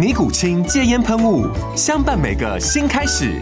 [0.00, 1.46] 尼古清戒烟喷雾，
[1.76, 3.38] 相伴每个新开始。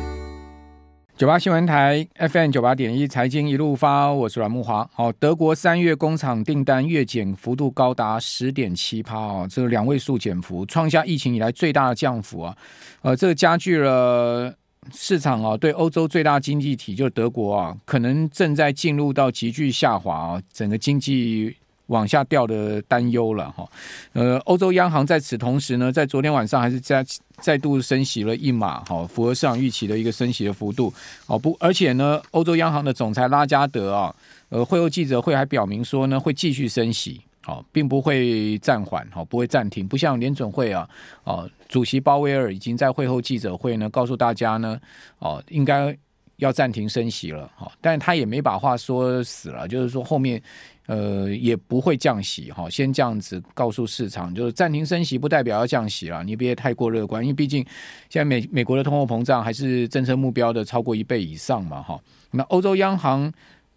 [1.17, 4.85] 九八新闻台 FM 九八点一财经一路发，我是阮慕驊。
[4.93, 12.57] 好，德国三月工厂订单月减幅度高达十点七趴哦，这个两位数减幅，创下疫情以来最大的降幅啊。
[13.03, 14.53] 呃，这个加剧了
[14.93, 21.55] 市场啊对欧洲最大经济体就是德国啊，可能正在进入到急剧下滑啊，整个经济。
[21.89, 23.69] 往下掉的担忧了哈，
[24.13, 27.05] 呃，欧洲央行在此同时呢，在昨天晚上还是再
[27.41, 30.93] 再度升息了一码，哈，符合市场预期的一个升息的幅度，
[31.27, 34.15] 哦不，而且呢，欧洲央行的总裁拉加德啊，
[34.51, 40.87] 呃，会后记者会还表明说呢，会继续升息，哦，并不会暂缓，哦，不会暂停，不像联准会啊，
[41.25, 44.79] 哦，主席鲍威尔已经在会后记者会呢告诉大家呢，
[45.21, 45.97] 哦，应该
[46.37, 50.43] 要暂停升息了，好，但他也没把话说死了，就是说后面。
[50.89, 57.63] 呃，也不会降息哈，先这样子告诉市场，就是暂停升息不代表要降息了，你别太过乐观，因为毕竟
[58.09, 62.01] 现在美美国的通货膨胀还是政策目标的超过一倍以上嘛哈。
[62.31, 63.31] 那欧洲央行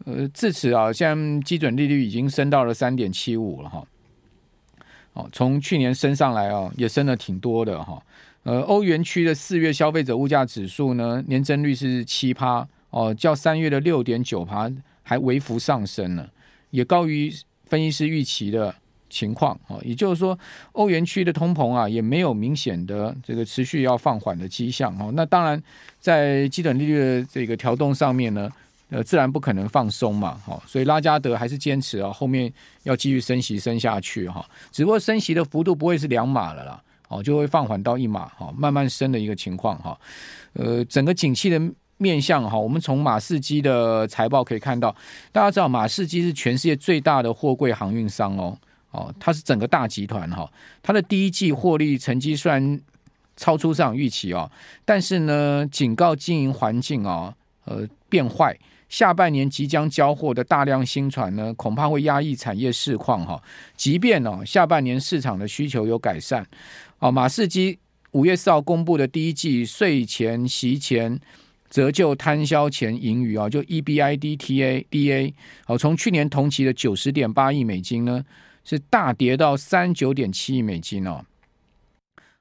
[0.05, 3.83] 呃，至此啊，现在基准利率已经升到了三点七五了哈。
[5.11, 8.01] 哦，从去年升上来哦，也升了挺多的哈。
[8.43, 14.71] 呃，欧元区的四月消费者物价指数呢，年增率是七趴哦，较三月的六点九趴
[15.03, 16.29] 还微幅上升了。
[16.71, 17.31] 也高于
[17.65, 18.73] 分析师预期的
[19.09, 20.37] 情况啊，也就是说，
[20.71, 25.09] 欧元区的通膨啊，也没有明显的这个持续要放缓的迹象啊。
[25.13, 25.61] 那当然，
[25.99, 28.49] 在基准利率的这个调动上面呢，
[28.89, 30.61] 呃，自然不可能放松嘛，哈。
[30.65, 32.51] 所以拉加德还是坚持啊，后面
[32.83, 34.45] 要继续升息升下去哈。
[34.71, 39.99] 只不过升息的幅度不会是两码了啦，哦，就会放缓到一码哈，慢慢升的一个情况哈。
[40.53, 41.61] 呃，整个景气的。
[42.01, 44.93] 面向哈，我们从马士基的财报可以看到，
[45.31, 48.57] 大家知道马士基是全世界最大的货柜航运商哦，
[48.89, 50.51] 哦，它是整个大集团哈，
[50.81, 52.81] 它的第一季获利成绩虽然
[53.37, 54.49] 超出市场预期哦，
[54.83, 57.31] 但是呢，警告经营环境啊，
[57.65, 58.57] 呃，变坏，
[58.89, 63.39] 下半年即将交货的大量新船呢，恐怕会压抑产业市况哈，
[63.77, 66.43] 即便哦，下半年市场的需求有改善，
[66.97, 67.77] 哦，马士基
[68.13, 71.19] 五月四号公布的第一季税前息前。
[71.71, 75.33] 折旧摊销前盈余啊，就 E B I D T A D A
[75.65, 78.23] 好，从去年同期的九十点八亿美金呢，
[78.63, 81.25] 是大跌到三九点七亿美金哦。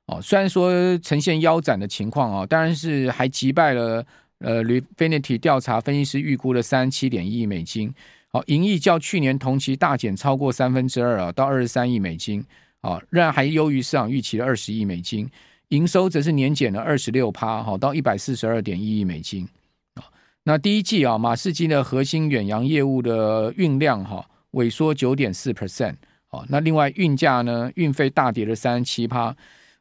[0.07, 4.05] 哦，虽然说呈现腰斩的情况啊，当然是还击败了
[4.41, 7.95] 呃 Refinitiv 调查分析师预估的三七点一亿美金。
[8.33, 12.45] 好，盈利较去年同期大减超过三分之二啊，到二十三亿美金。
[12.81, 15.31] 啊，仍然还优于市场预期的二十亿美金。
[15.71, 19.49] 营收则是年减了二十六趴，哈，到一百四十二点一亿美金
[19.95, 20.03] 啊。
[20.43, 25.95] 那第一季啊，马士基的核心远洋业务的运量哈萎缩九点四 percent，
[26.27, 29.35] 好，那另外运价呢，运费大跌了三十七趴。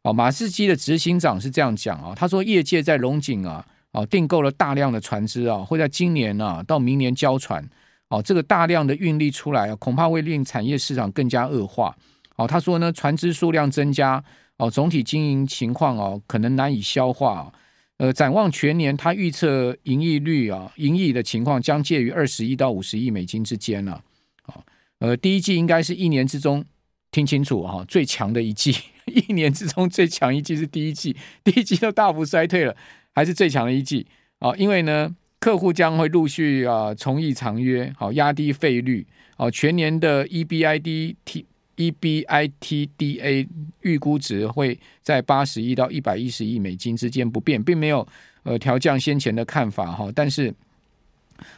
[0.03, 7.67] 哦，马士基的执行长是这样讲啊，他说业界在龙井啊，哦订购了大量的船只啊，会在今年啊到明年交船，
[8.09, 11.97] 哦，这个大量的运力出来啊，恐怕会令产业市场更加恶化。
[12.35, 14.23] 哦，他说呢，船只数量增加。
[14.59, 17.51] 哦，总体经营情况哦，可能难以消化。
[17.97, 24.01] 呃，展望全年，他预测盈利率啊，盈利的情况将介于二十亿到五十亿美金之间呢。
[24.43, 24.61] 啊，
[24.99, 26.63] 呃，第一季应该是一年之中，
[27.11, 28.75] 听清楚哈，最强的一季，
[29.07, 32.75] 一年之中最强一季是第一季，第一季都大幅衰退了，
[33.15, 34.07] 还是最强的一季
[34.39, 34.53] 啊？
[34.55, 39.05] 因为呢，客户将会陆续啊重议长约，好压低费率，
[39.37, 41.45] 哦，全年的 E B I D T。
[41.79, 43.47] EBITDA
[43.81, 48.05] 预估值会在八十亿到一百一十亿美金之间不变，并没有
[48.43, 50.11] 呃调降先前的看法哈。
[50.13, 50.53] 但是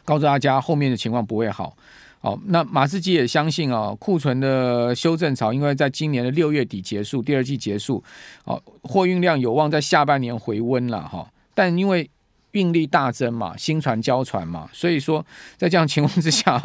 [0.04, 1.76] 告诉大家，后面的情况不会好。
[2.20, 8.00] 好，那马士基也相信啊，库存的修正潮应该在今年的六月底结束，第二季结束。
[8.44, 11.28] 好，货运量有望在下半年回温了哈。
[11.52, 12.08] 但因为
[12.52, 15.24] 运力大增嘛，新船交船嘛，所以说
[15.56, 16.60] 在这样情况之下，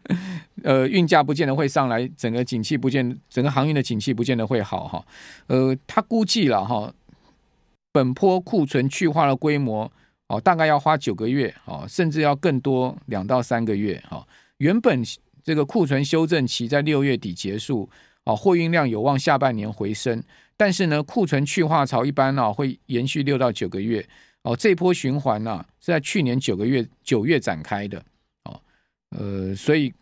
[0.64, 5.06] 呃，运价不见得会上来，整个景气不见，整个航运的景气不见得会好哈。
[5.46, 6.92] 呃，他估计了哈，
[7.92, 9.90] 本波库存去化的规模
[10.28, 14.26] 哦，大概要花九个月哦，甚至要更多两到三个月哈。
[14.56, 15.02] 原本
[15.44, 17.88] 这个库存修正期在六月底结束
[18.24, 20.22] 哦，货运量有望下半年回升，
[20.56, 24.08] 但是呢，库存去化潮一般呢会延续六到九个月。
[24.46, 28.00] 哦，这波循环呢、啊、是在去年九个月九月展开的，
[28.44, 28.60] 哦，
[29.10, 29.92] 呃，所以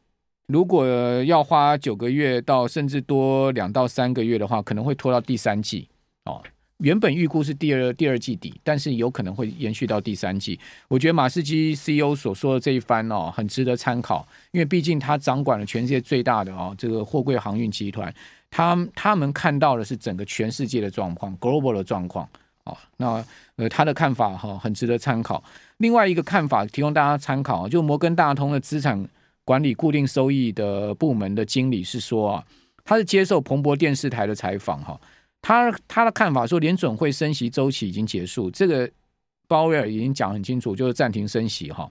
[0.49, 0.87] 如果
[1.25, 5.89] 要花九个月到甚至多两到三个月的话，可能会拖到第三季。
[6.27, 6.43] 哦，
[6.77, 10.61] 原本预估是第二第二季底，但是有可能会延续到第三季。
[10.89, 18.15] 我觉得马士基 CEO 所说的这一番哦，很值得参考，因为毕竟他掌管了全世界最大的哦这个货柜航运集团，
[18.51, 22.29] 他他们看到的是整个全世界的状况，global 的状况。
[22.65, 23.25] 哦，那
[23.57, 25.43] 呃，他的看法哈、很值得参考。
[25.79, 29.07] 另外一个看法提供大家参考，就摩根大通的资产
[29.45, 32.45] 管理固定收益的部门的经理是说啊，
[32.85, 34.99] 他是接受彭博电视台的采访哈，
[35.43, 38.91] 他他的看法说联准会升息周期已经结束，这个
[39.47, 41.91] 鲍威尔已经讲很清楚，就是暂停升息哈。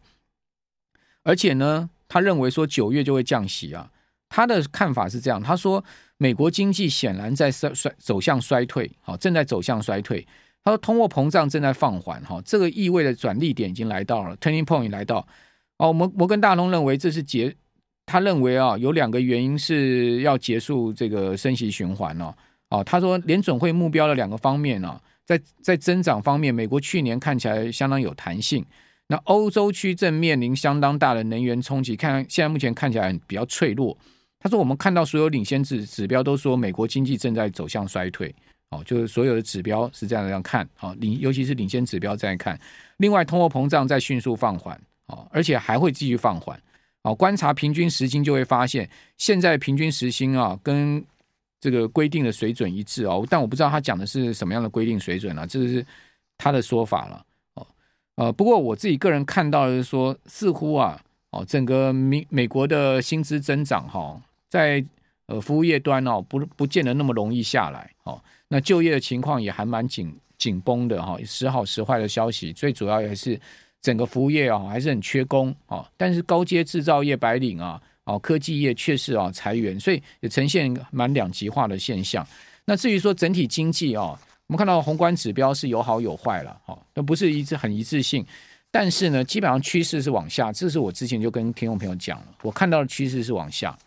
[1.24, 3.90] 而且呢，他认为说九月就会降息啊。
[4.28, 5.84] 他的看法是这样，他说
[6.18, 10.26] 美国经济显然在衰衰走向衰退，好，正在走向衰退。
[10.64, 15.28] 他说，通货膨胀正在放缓，哈，这个意味着转利点已经来到了，turning point 来到。
[15.78, 17.54] 哦，摩摩根大通认为这是结，
[18.06, 22.34] 他认为啊，有两个原因是要结束这个升息循环哦。
[22.70, 28.64] 哦，他说联准会目标的两个方面呢，在在增长方面，美国去年看起来相当有弹性，
[29.08, 33.98] 那欧洲区正面临相当大的能源冲击，看现在目前看起来比较脆弱。
[34.40, 38.34] 他说，我们看到所有领先指指标都说美国经济正在走向衰退。
[38.74, 42.60] 哦，就是所有的指标是这样这样看，好领，尤其是领先指标在看。
[42.98, 46.60] 另外，通货膨胀在迅速放缓，哦，而且还会继续放缓。
[47.04, 51.04] 哦，观察平均时薪就会发现，现在平均时薪啊，跟
[51.60, 53.26] 这个规定的水准一致哦。
[53.30, 55.86] 但我不知道他讲的是什么样的规定水准啊，这是
[56.38, 57.26] 他的说法了。
[57.56, 57.68] 哦，
[58.16, 61.00] 呃，不过我自己个人看到的是说，似乎啊，
[61.32, 64.84] 哦，整个美美国的薪资增长哈，在
[65.28, 68.22] 呃服务业端哦，不不见得那么容易下来，哦。
[68.48, 72.54] 那就业的情况也还蛮紧紧绷的哈，时好时坏的消息。
[72.54, 73.40] 最主要也是
[73.82, 82.26] 整个服务业啊还是很缺工啊，但是高阶制造业白领啊，哦科技业确实啊裁员，所以也呈现蛮两极化的现象。
[82.66, 88.26] 那至于说整体经济啊，我们看到宏观指标是有好有坏了哈，那不是一致很一致性。
[88.70, 93.78] 但是呢，基本上趋势是往下，这是我之前就跟听众朋友讲了，我看到的趋势是往下。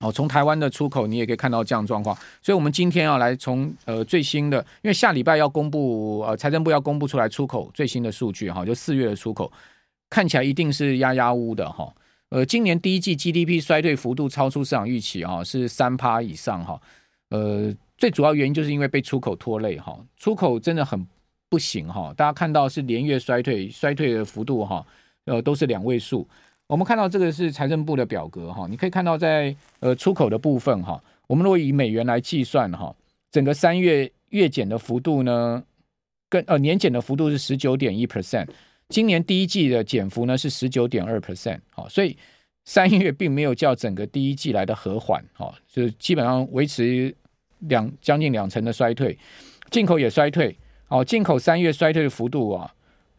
[0.00, 2.16] 哦，从台湾的出口，你也可以看到这样状况。
[2.40, 9.50] 所以，我们今天要来从呃最新的，因为下礼拜要公布，呃，财政部要公布出来出口最新的数据哈，就四月的出口
[10.08, 11.92] 看起来一定是压压乌的哈。
[12.28, 16.80] 呃，今年第一季 GDP 衰退幅度超出市场预期哈，是三趴以上哈。
[17.30, 21.04] 呃，最主要原因就是因为被出口拖累哈，出口真的很
[21.48, 22.14] 不行哈。
[22.16, 24.86] 大家看到是连月衰退，衰退的幅度哈，
[25.24, 26.24] 呃，都是两位数。
[26.68, 32.94] 我们看到这个是财政部的表格哈，你可以看到在呃出口的部分哈，我们如果以美元来计算哈，
[33.32, 35.64] 整个三月月减的幅度呢，
[36.28, 38.46] 跟呃年减的幅度是十九点一 percent，
[38.90, 42.14] 今年第一季的减幅呢是十九点二 percent，好，所以
[42.66, 47.14] 三月并没有叫整个第一季来的和缓，哈，就基本上维持
[47.60, 49.18] 两将近两成的衰退，
[49.70, 50.54] 进口也衰退，
[50.88, 52.70] 哦，进口三月衰退的幅度啊。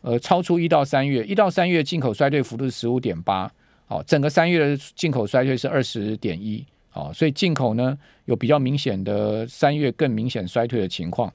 [0.01, 3.51] 呃，超出一到三月，一到三月进口衰退幅度是十五点八，
[3.85, 11.33] 好，整个三月的进口衰退是二十点一，好，所以进口呢有比较明显的三月更明显衰退的情况。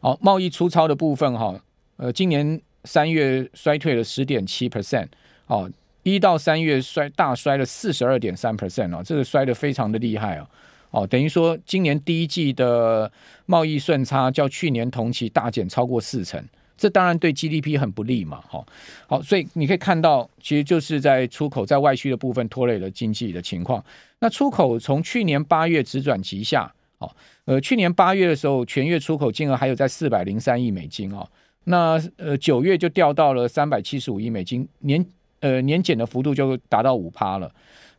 [0.00, 1.60] 好，贸易粗糙的部分哈，
[1.96, 5.08] 呃，今年三月衰退了十点七 percent，
[5.48, 5.68] 哦，
[6.04, 10.48] 一到三月衰大衰了四十二点三 percent 哦，这个衰得非常的厉害哦，
[10.92, 13.10] 哦，等于说今年第一季的
[13.46, 16.40] 贸易顺差较去年同期大减超过四成。
[16.76, 18.66] 这当然对 GDP 很不利嘛，好，
[19.06, 23.82] 好，所以你可以看到，其实就是在出口在外需的部分拖累了经济的情况。
[24.18, 27.10] 那出口从去年八月直转急下，哦，
[27.46, 31.26] 呃，去年八月的时候，全月出口金额还有在四百零三亿美金哦，
[31.64, 35.04] 那呃九月就掉到了三百七十五亿美金，年
[35.40, 37.50] 呃年减的幅度就达到五趴了，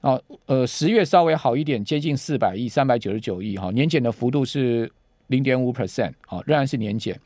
[0.02, 4.92] 哦，呃十月稍微好一点，接近四百亿，三百九十九亿哈，年减的幅度是
[5.28, 7.20] 零点五 percent，好，仍然是年减。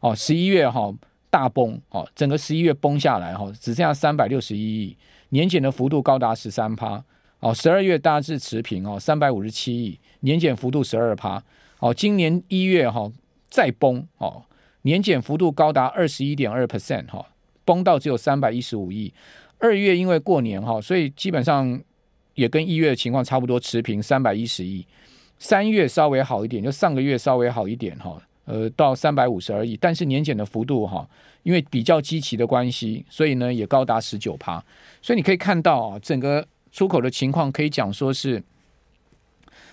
[0.00, 0.92] 哦，十一月哈
[1.30, 4.96] 大崩哦，整个十一月崩下来哈，只剩下三百六十一亿，
[5.30, 7.04] 年减的幅度高达十三趴。
[7.40, 11.40] 哦，十二月大致持平哦，三百五十七亿，年减幅度十二趴。
[11.78, 13.08] 哦，今年一月哈
[13.48, 14.42] 再崩哦，
[14.82, 17.24] 年减幅度高达二十一点二 percent 哈，
[17.64, 19.14] 崩到只有三百一十五亿。
[19.58, 21.80] 二月因为过年哈，所以基本上
[22.34, 24.84] 也跟一月的情况差不多持平，三百一十亿。
[25.38, 31.06] 三月稍微好一点，就上个月稍微好一点哈，呃，到三百五十二亿，但是年减的幅度哈，
[31.42, 34.64] 因为比较积极的关系，所以呢也高达十九趴。
[35.02, 38.42] 所以你可以看到啊，整个出口的情况可以讲说是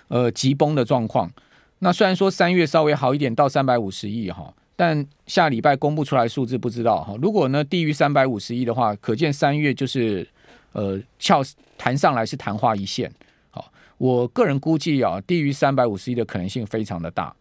[0.10, 1.32] 呃急崩的状况。
[1.80, 4.54] 那虽然说三月稍微好一点，到三百五十亿哈。
[4.78, 10.28] 但下礼拜公布出来数字不知道哈，如果呢低于三百五十亿的话，可见三月就是
[10.74, 11.42] 呃翘
[11.78, 13.10] 弹上来是昙花一现。
[13.52, 17.34] 好，我个人估计啊，低于三百五十亿的可能性非常的大，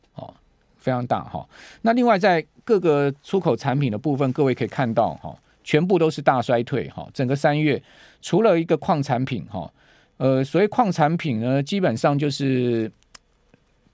[0.85, 1.45] 非常大哈。
[1.83, 7.09] 那另外在各个出口产品的部分，各位可以看到哈，全部都是大衰退哈。
[7.15, 7.83] 整个三月
[8.21, 9.73] 除了一个矿产品哈，
[10.19, 12.91] 呃，所谓矿产品呢，基本上就是。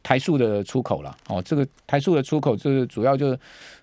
[0.02, 3.38] 台塑的出口了哦，这个台塑的出口，就是主要就是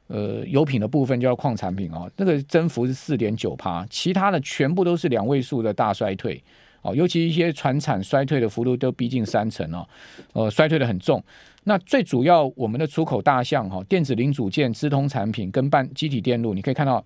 [0.08, 6.44] 呃油品的部分，叫矿产品哦，那个增幅是四点九趴，其他的全部都是两位数的大衰退
[6.82, 9.88] 哦，尤其一些传产衰退的幅度都逼近三成哦，
[10.34, 11.24] 呃衰退的很重。
[11.64, 17.04] 那最主要我们的出口大项哈，电子零组件、资通产品跟半机体电路，你可以看到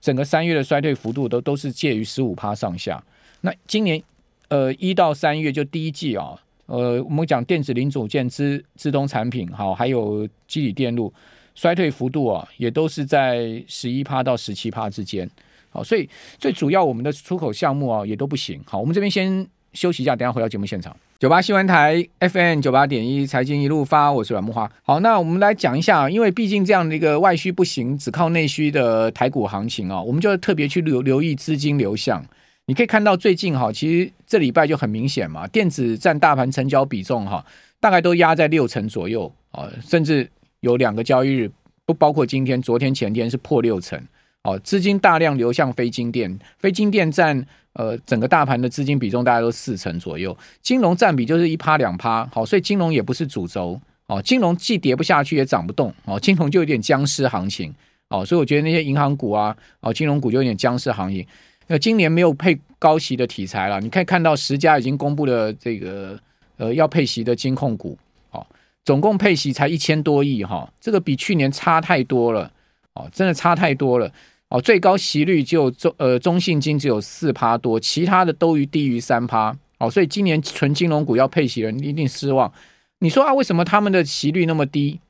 [0.00, 3.02] 整个三月的衰退幅度都都是介于十五趴上下。
[3.40, 4.02] 那今年
[4.48, 6.38] 呃一到三月就第一季啊。
[6.66, 11.12] 呃，我们讲电子零组件、资资通产品，好，还有机体电路，
[11.54, 15.28] 衰退幅度啊，也都是在十一趴到十七趴之间。
[15.72, 18.60] 好，所以最主要我们的出口项目啊，也都不行。
[18.66, 20.94] 好，我们这边先休息一下，等下回到节目现场。
[21.18, 24.70] 九八新闻台 FM 九八点一，财经一路发，我是阮木花。
[24.82, 32.24] 好，那我们来讲一下，因为毕竟这样的一个外需不行，只靠内需的台股行情啊，我们就特别去留留意资金流向。
[32.66, 37.44] 你可以看到最近哈，其实这礼拜就很明显嘛，电子占大盘成交比重哈，
[37.80, 40.28] 大概都压在六成左右啊，甚至
[40.60, 41.50] 有两个交易日
[41.86, 44.00] 不包括今天、昨天、前天是破六成
[44.42, 47.44] 哦，资金大量流向非金电，非金电占
[47.74, 57.72] 呃整个大盘的资金比重大概都四成左右，金融占比就是一趴两趴，好，所以金融也不是主轴哦，金融既跌不下去也涨不动哦，金融就有点僵尸行情
[58.08, 61.26] 哦，所以我觉得那些银行股啊，哦，金融股就有点僵尸行情。
[61.68, 66.18] 那今年没有配高息的题材了，你可以看到十家已经公布了这个
[66.56, 67.96] 呃要配息的金控股，
[68.32, 68.44] 哦，
[68.84, 72.50] 总共配息才一千多亿哈，这个比去年差太多了，
[72.94, 74.12] 哦，真的差太多了，
[74.52, 82.52] 哦，最高息率就中呃中信金只有四趴多，其他的都于低于三趴，哦，所以今年纯金融股要配息人一定失望。
[82.98, 85.00] 你说啊，为什么他们的息率那么低？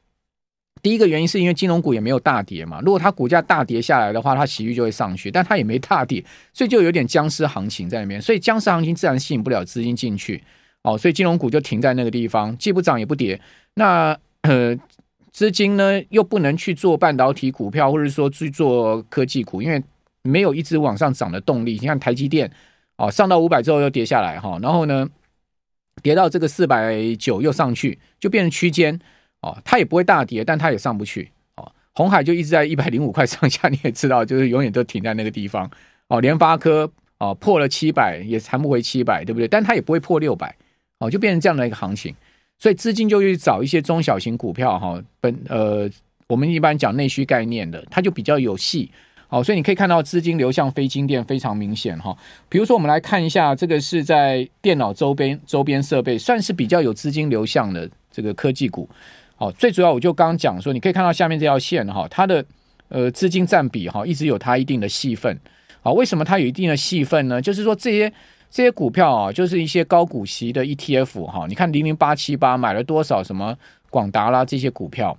[0.80, 10.40] 第一个原因是因为金融股也没有大跌嘛，如果它股价大跌下来的话，它息率就会上去，但它也没大跌，所以就有点僵尸行情在里面，所以僵尸行情自然吸引不了资金进去，
[10.84, 13.40] 哦，所以金融股就停在那个地方，既不涨也不跌，
[13.75, 14.76] 那呃
[15.32, 19.82] 资金呢又不能去做半导体股票，或者说去做科技股，因为
[20.22, 21.78] 没有一直往上涨的动力。
[21.80, 22.50] 你看台积电
[22.96, 25.08] 哦，上到五百之后又跌下来哈，然后呢
[26.02, 29.00] 跌到这个四百九又上去，就变成区间。
[29.40, 31.28] 哦，它也不会大跌，但它也上不去。
[31.56, 35.68] 哦，红海就一直在一百零五块上下，你也知道，就是永远都停在那个地方。
[36.06, 39.48] 哦，联发科哦破了七百，也弹不回七百，对不对？
[39.48, 40.54] 但它也不会破六百。
[40.98, 42.14] 哦，就变成这样的一个行情，
[42.62, 45.02] 所以资金就去找一些中小型股票哈。
[45.21, 45.90] 本呃，
[46.28, 48.88] 我们一般讲内需概念的，它就比较有戏。
[49.31, 52.16] 哦，所以你可以看到资金流向非金电非常明显哈。
[52.49, 58.88] 比如说，我们来看一下，这个是在电脑周边周边设备，算是比较有资金流向的这个科技股。
[59.38, 62.45] 哦，最主要我就刚讲说，你可以看到下面这条线哈，它的
[62.90, 65.37] 呃资金占比哈，一直有它一定的戏份。
[65.81, 67.42] 好，为什么它有一定的戏份呢？
[67.42, 68.12] 就是说这些
[68.52, 71.47] 这些股票啊，就是一些高股息的 ETF 哈。
[71.49, 73.56] 你看零零八七八买了多少什么
[73.88, 75.16] 广达啦这些股票。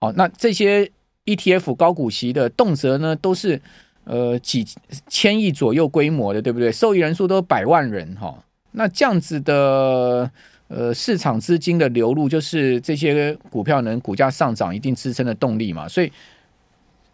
[0.00, 0.90] 哦，那这些
[1.26, 3.60] ETF 高股息的动辄呢都是
[4.04, 4.66] 呃几
[5.08, 6.72] 千亿左右规模的，对不对？
[6.72, 8.42] 受益人数都百万人哈。
[8.72, 10.30] 那这样子的。
[10.70, 16.12] 呃，市场资金的流入就是这些股票能股价上涨一定支撑的动力嘛，所以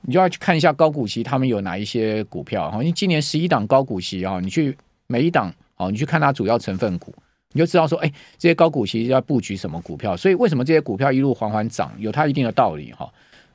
[0.01, 7.15] 你就要去看一下高股息他们有哪一些股票哈，因为今年十一档高股息啊，你去每一档哦，你去看它主要成分股，
[7.53, 13.09] 你就知道说，哎，这些高股息要布局什么股票，所以为什么这些股票一路缓缓涨，有它一定的道理哈。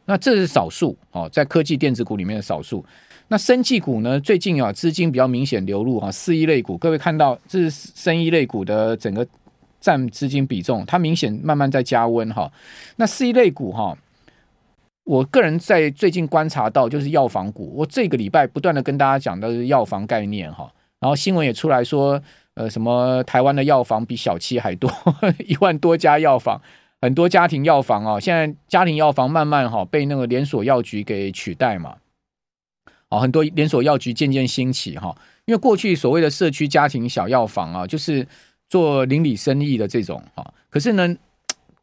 [0.06, 2.86] 那这是少数哦，在科技电子股里面的少数。
[3.28, 9.28] 那生技股呢，最近啊资金比较明显流入哈，四一类股，各位看到这是生一类股的整个。
[9.82, 12.52] 占资金比重，它明显慢慢在加温哈。
[12.98, 13.98] 那四一类股哈，
[15.06, 17.72] 我个人在最近观察到，就是药房股。
[17.74, 22.22] 我这个礼拜不断的跟大家讲的是药房概念哈，然后新闻也出来说，
[22.56, 24.92] 呃，什么台湾的药房比小七还多，
[25.46, 26.62] 一万多家药房。
[27.02, 31.96] 很多家庭药房啊，现在家庭药房慢慢哈被那个连锁药局给取代嘛，
[33.08, 35.16] 啊，很多连锁药局渐渐兴起哈，
[35.46, 38.28] 因为过去所谓的社区家庭小药房啊，就是
[38.68, 41.16] 做邻里生意的这种哈，可是呢。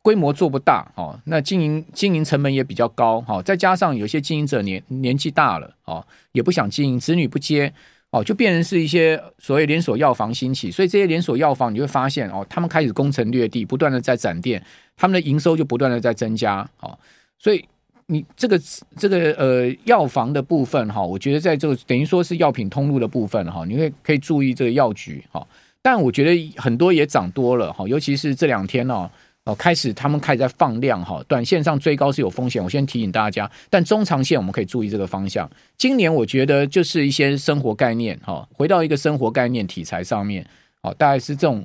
[0.03, 7.75] 规模做不大，哦，那经营经营成本也比较高，哈，再加上有些经营者年年纪大了，哦，也不想经营，子女不接，
[8.11, 14.63] 哦，就变成是一些所谓连锁药房兴起，所以这些连锁药房你会发现，哦，他们开始攻城略地，不断的在展店，
[14.97, 16.97] 他们的营收就不断的在增加，哦，
[17.39, 17.63] 所以
[18.07, 18.59] 你这个
[18.97, 25.47] 这个呃药房的部分，哈，我觉得在这等于说是药品通路的部分，哈，你会可以注意这个药局，哈，
[25.83, 29.11] 但我觉得很多也涨多了，哈，尤其是这两天哦。
[29.47, 33.49] 哦，开始他们开始在放量哈，短线上追高是有风险，我先提醒大家。
[33.71, 35.49] 但中长线我们可以注意这个方向。
[35.79, 40.45] 今年我觉得就是一些生活概念哈，回到一个生活概念题材上面，
[40.83, 41.65] 好，大概是这种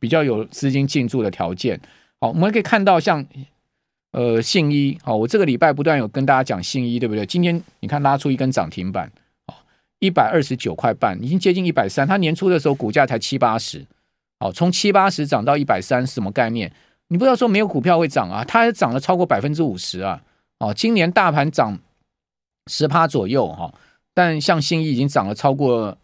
[0.00, 1.80] 比较有资金进驻的条件。
[2.20, 3.24] 好，我们可以看到像
[4.10, 7.24] 呃信一，好，我这个礼拜不断有跟大家讲信一，对不对？
[7.24, 9.08] 今天你看拉出一根涨停板，
[9.46, 9.54] 哦，
[10.00, 12.04] 一百二十九块半，已经接近一百三。
[12.04, 13.86] 它年初的时候股价才七八十。
[14.42, 16.68] 好，从七八十涨到一百三，什么概念？
[17.06, 20.20] 你不要说没有股票会涨啊，它还涨了超过百分之五十啊！
[20.58, 21.78] 哦，今年大盘涨
[22.66, 23.72] 十趴左右哈，
[24.12, 25.96] 但像信一已经涨了超过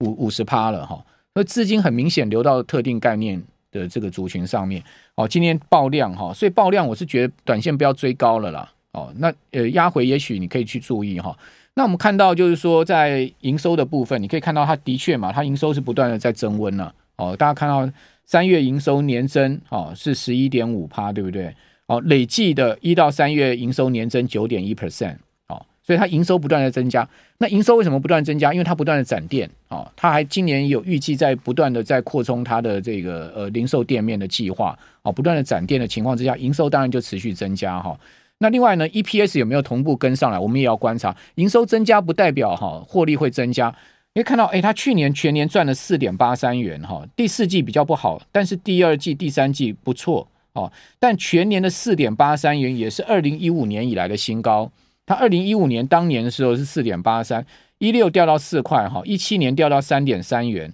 [0.00, 4.82] 五五十趴了哈，所以资金很明显流到特定概念的这个族群上面。
[5.16, 8.72] 哦，今天爆量哈，所以爆量我是觉得短线不要追高了啦。
[8.92, 11.36] 哦，那呃压回也许你可以去注意哈。
[11.74, 16.94] 那我们看到就是说在营收的部分，你可以看到它的确嘛，它营收是不断的在增温了。
[17.22, 17.88] 哦，大家看到
[18.24, 21.54] 三月营收年增哦是十一点五趴，对不对？
[21.86, 25.16] 哦，累计的一到三月营收年增九点一 percent，
[25.48, 27.06] 哦，所以它营收不断的增加。
[27.38, 28.52] 那营收为什么不断增加？
[28.52, 37.98] 因为它不断的展店，哦，它还今年有预计在不断的在扩充它的这个呃零售店面的计划，哦，不断的展店的情况之下，营收当然就持续增加哈、
[38.38, 40.38] 那另外呢，EPS 有没有同步跟上来？
[40.38, 41.14] 我们也要观察。
[41.36, 43.72] 营收增加不代表哈、获利会增加。
[44.14, 54.70] 你会看到，哎，他去年全年赚了四点八三元，哈，第四季比较不好，但是第二季、第三季不错，哦，但全年的四点八三元也是二零一五年以来的新高。
[55.06, 57.46] 他二零一五年当年的时候是四点八三，
[57.78, 60.70] 一六掉到四块，哈，一七年掉到三点三元，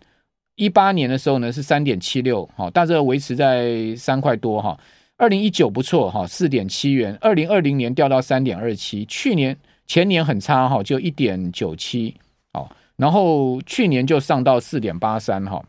[0.57, 4.77] 一八年的时候呢是三点七六，哈，大致维持在三块多，哈。
[5.17, 12.17] 二零一九不错，哈，四点七元，二零二零年掉到三点二七，去年前年很差，哈，就一点九七，
[12.55, 12.69] 哦。
[12.99, 15.65] 然后去年就上到四点八三哈，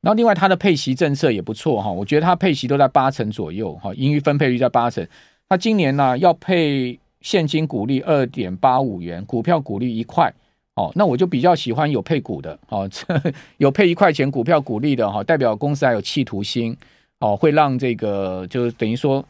[0.00, 5.04] 然后另外它的配息政策也不错哈，我觉得它配息都在八成左右哈，盈余分配率在八成。
[5.48, 10.32] 它今年呢要配现金股利二点八五元，股票股利一块
[10.76, 12.88] 哦，那我就比较喜欢有配股的哦，
[13.58, 16.76] 有配一块钱股票股利的哈，代表公司还有企图心
[17.18, 19.24] 哦，会让这个就等于说。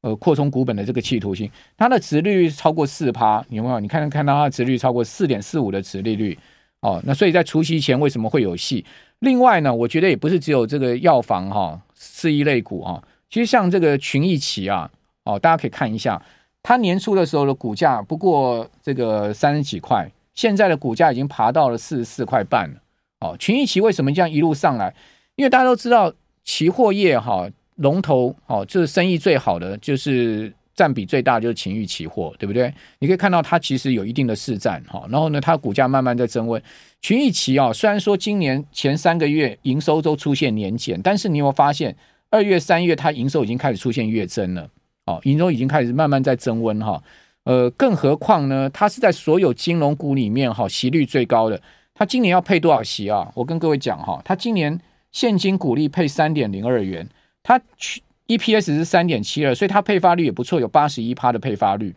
[0.00, 3.80] 呃，扩充股本的这个企图心，它的殖利率超过四趴，有没有？
[3.80, 6.38] 你看看到它的殖利率超过四点四五的殖利率
[6.82, 8.86] 哦，那所以在除夕前为什么会有戏？
[9.18, 14.88] 另外呢，我觉得也不是只有这个药房哈，四一类股哈，其实像这个群益期啊，
[15.24, 16.22] 哦，大家可以看一下，
[16.62, 22.76] 它年初的时候的股价不过这个三十几块，现在的股价已经爬到了四十四块半了。
[23.18, 24.94] 哦，群益期为什么这样一路上来？
[25.34, 26.12] 因为大家都知道
[26.44, 27.48] 期货业哈。
[27.78, 32.72] 龙头哦，就是生意最好的，就是占比最大就是群益期货，对不对？
[33.00, 36.62] 你可以看到它其实有一定的市占哈，然后呢，它股价慢慢在增温。
[37.00, 41.96] 群益期啊，虽然说今年前三个月营收都出现年减，但是你有没有发现
[42.30, 44.68] 二月、三月它营收已经开始出现月增了？
[45.06, 47.02] 哦，营收已经开始慢慢在增温哈。
[47.44, 51.60] 呃，更何况呢，它是在所有金融股里面哈息率最高的。
[51.94, 53.30] 它今年要配多少息啊？
[53.34, 54.78] 我跟各位讲哈，它今年
[55.12, 57.08] 现金股利配三点零二元。
[57.48, 61.94] 它去 EPS 是三点七二，所以它配发率也不错，有八十一趴的配发率。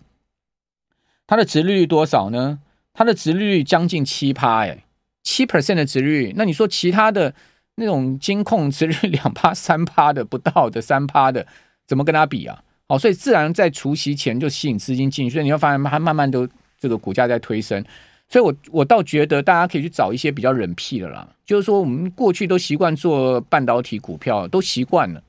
[1.28, 2.60] 它的殖利率多少呢？
[2.94, 4.86] 它的殖利率将近七趴，哎，
[5.24, 6.34] 七 percent 的殖利率。
[6.38, 7.34] 那你说其他的
[7.76, 11.46] 那种金控殖利率两趴三趴的不到的三趴的，
[11.86, 12.64] 怎么跟它比啊？
[12.88, 16.48] 好，所以自然在除夕前就吸引资金进去，所以你会发现它慢慢都
[16.80, 17.84] 这个股价在推升。
[18.30, 25.22] 所以我我倒觉得大家可以去找一些比较冷僻的啦，就是说我们过去都习惯做半导体股票，都习惯了。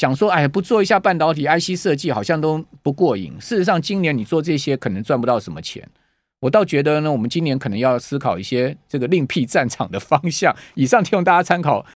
[0.00, 3.34] 想说，哎，不做一下半导体 IC 设计，好像都不过瘾。
[3.38, 5.86] 事实上，今年你做这些可能赚不到什么钱。
[6.40, 10.56] 我倒觉得呢，我们今年可能要思考一些这个另辟战场的方向。
[10.74, 11.84] 以上提供大家参考，